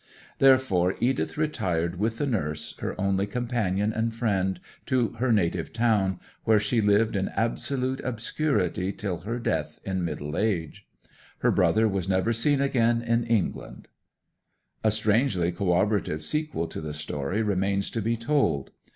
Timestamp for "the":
2.17-2.25, 16.81-16.95